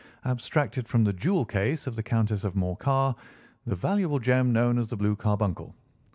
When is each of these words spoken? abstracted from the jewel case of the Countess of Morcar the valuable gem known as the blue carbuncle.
abstracted 0.25 0.87
from 0.87 1.03
the 1.03 1.13
jewel 1.13 1.45
case 1.45 1.85
of 1.85 1.95
the 1.95 2.01
Countess 2.01 2.43
of 2.43 2.55
Morcar 2.55 3.15
the 3.67 3.75
valuable 3.75 4.17
gem 4.17 4.51
known 4.51 4.79
as 4.79 4.87
the 4.87 4.97
blue 4.97 5.15
carbuncle. 5.15 5.75